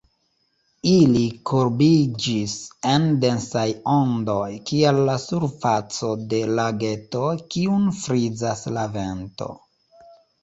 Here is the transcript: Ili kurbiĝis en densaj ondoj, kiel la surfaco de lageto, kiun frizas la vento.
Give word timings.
Ili 0.91 1.23
kurbiĝis 1.49 2.53
en 2.93 3.03
densaj 3.25 3.65
ondoj, 3.95 4.47
kiel 4.71 5.01
la 5.09 5.17
surfaco 5.25 6.09
de 6.31 6.39
lageto, 6.61 7.21
kiun 7.57 7.85
frizas 7.99 8.65
la 8.79 8.87
vento. 8.97 9.51